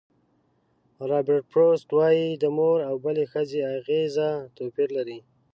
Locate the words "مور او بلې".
2.57-3.25